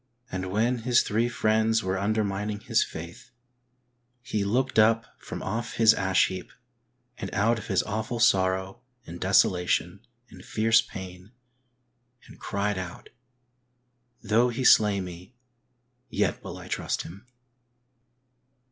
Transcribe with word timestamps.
And 0.31 0.49
when 0.49 0.79
his 0.79 1.03
three 1.03 1.29
friends 1.29 1.83
were 1.83 1.95
undermining 1.99 2.59
his 2.61 2.83
faith, 2.83 3.29
he 4.23 4.43
looked 4.43 4.79
up 4.79 5.05
from 5.19 5.43
off 5.43 5.73
his 5.73 5.93
ash 5.93 6.25
heap, 6.25 6.51
and 7.19 7.31
out 7.35 7.59
of 7.59 7.67
his 7.67 7.83
awful 7.83 8.17
sorrow^ 8.17 8.79
and 9.05 9.19
desolation, 9.21 9.99
and 10.31 10.43
fierce 10.43 10.81
pain, 10.81 11.33
and 12.25 12.39
cried 12.39 12.79
out, 12.79 13.09
"Though 14.23 14.49
He 14.49 14.63
slay 14.63 15.01
me 15.01 15.35
yet 16.09 16.43
will 16.43 16.57
I 16.57 16.67
trust 16.67 17.03
Him." 17.03 17.27